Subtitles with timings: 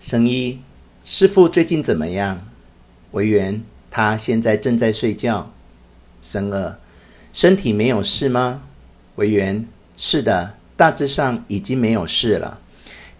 [0.00, 0.58] 神一，
[1.04, 2.40] 师父最近怎么样？
[3.10, 5.52] 维园，他现在正在睡觉。
[6.22, 6.78] 神二，
[7.34, 8.62] 身体没有事吗？
[9.16, 9.68] 维园，
[9.98, 12.60] 是的，大致上已经没有事了。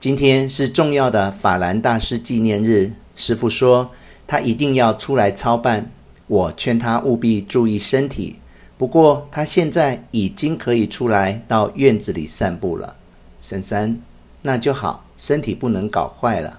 [0.01, 3.91] 今天是重要的法兰大师纪念日，师父说
[4.27, 5.91] 他一定要出来操办，
[6.29, 8.39] 我劝他务必注意身体。
[8.79, 12.97] 不过他现在已经可以出来到院子里散步了。
[13.39, 14.01] 神三，
[14.41, 16.59] 那就好，身体不能搞坏了。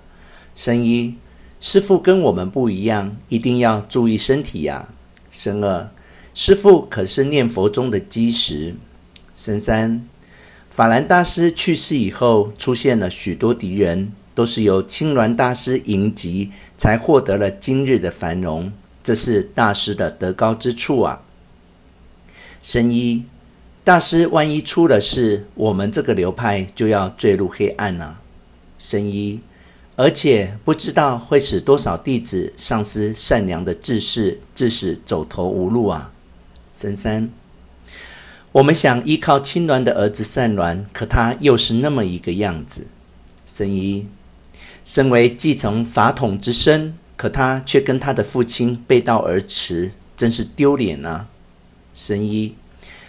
[0.54, 1.16] 神一，
[1.60, 4.90] 师父跟我们不一样，一定要注意身体呀。
[5.30, 5.90] 神二，
[6.34, 8.76] 师父可是念佛中的基石。
[9.36, 10.06] 神三，
[10.70, 18.72] 法兰大师去世以后，出现了许多敌人，都是由青鸾大师迎击，才获得了今日的繁荣。
[19.04, 21.22] 这是大师的德高之处啊。
[22.62, 23.24] 神一，
[23.84, 28.20] 大师万一出了事，我们这个流派就要坠入黑暗了。
[28.78, 29.40] 神一，
[29.96, 36.12] 而且不知道会使多少弟子丧失善良的志士，致使走投无路啊。
[36.74, 37.30] 神三，
[38.54, 42.88] 我们想依靠青鸾的儿子善鸾，可他又是那么一个样子。
[43.46, 44.08] 神一，
[44.86, 51.28] 身为继承法统之身，可他却跟他的父亲背道而驰，真是丢脸啊。
[51.94, 52.56] 神一，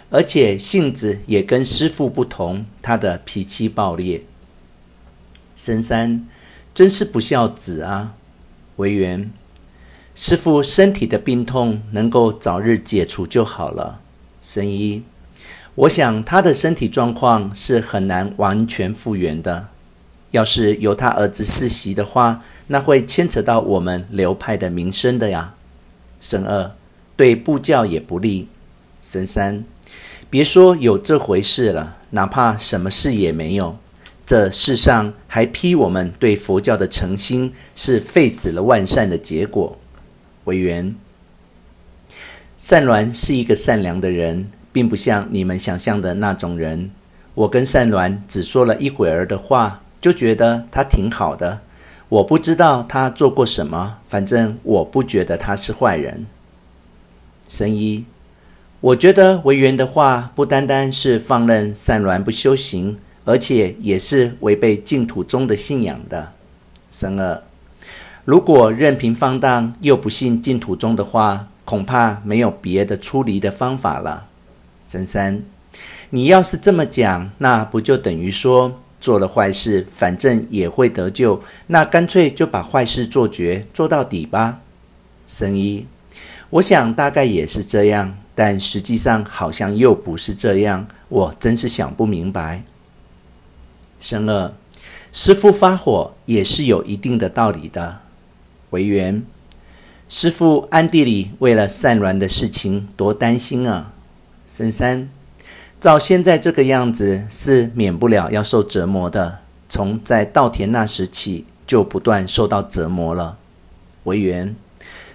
[0.09, 4.23] 而且性子也跟师父不同，他的脾气暴烈。
[5.55, 6.27] 神三，
[6.73, 8.15] 真是不孝子啊！
[8.77, 9.31] 惟元，
[10.15, 13.99] 师父身体的病痛能够早日解除就好了。
[14.41, 15.03] 神医，
[15.75, 19.67] 我想他的身体状况是很难完全复原的。
[20.31, 25.53] 要是由他儿子世袭的话，那会牵扯到我们流派的名声的呀。
[26.19, 26.71] 神二，
[27.15, 28.47] 对部教也不利。
[29.03, 29.63] 神三，
[30.31, 33.77] 别说有这回事了，哪怕什么事也没有，
[34.25, 39.77] 这世上还批我们对佛教的诚心是废止了万善的结果。
[40.45, 40.95] 惟元，
[42.57, 46.91] 善鸾是一个善良的人，并不像你们想象的那种人。
[47.33, 51.61] 我跟善鸾只说了一会儿的话，就觉得他挺好的。
[52.09, 56.25] 我不知道他做过什么，反正我不觉得他是坏人。
[57.47, 58.05] 神医。
[58.81, 66.33] 我觉得惟元的话不单单是放任善鸾不修行，而且也是违背净土中的信仰的。
[66.91, 67.41] 神二，
[68.25, 74.27] 如果任凭放荡又不信净土中的话，恐怕没有别的出离的方法了。
[74.85, 75.41] 神三，
[76.09, 84.59] 你要是这么讲，那不就等于说做了坏事，反正也会得救，那干脆就把坏事做绝，做到底吧。
[85.25, 85.87] 神一，
[86.49, 88.17] 我想大概也是这样。
[88.35, 92.63] 但实际上好像又不是这样，我真是想不明白。
[94.03, 94.51] 神二，
[95.13, 98.01] 师父发火也是有一定的道理的。
[98.71, 99.23] 惟元，
[100.09, 103.93] 师父暗地里为了善鸾的事情多担心啊。
[104.45, 105.07] 深三，
[105.79, 113.37] 照现在这个样子是免不了要受折磨的，从在稻田那时起就不断受到折磨了。
[114.03, 114.53] 惟元，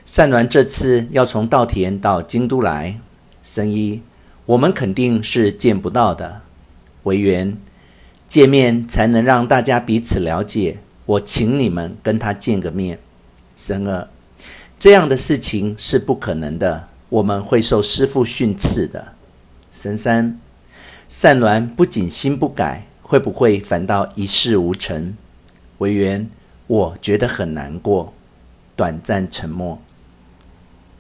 [0.06, 2.98] 善鸾这次要从稻田到京都来。
[3.43, 4.00] 神医，
[4.47, 6.41] 我们肯定是见不到的。
[7.03, 7.59] 惟元，
[8.28, 10.78] 见面才能让大家彼此了解。
[11.06, 12.99] 我请你们跟他见个面。
[13.56, 14.06] 神二，
[14.78, 19.15] 这样的事情是不可能的，我们会受师父训斥的。
[19.72, 20.39] 神三，
[21.09, 25.16] 善鸾不仅心不改，会不会反倒一事无成？
[25.78, 26.28] 惟元，
[26.66, 28.12] 我觉得很难过。
[28.77, 29.81] 短暂沉默。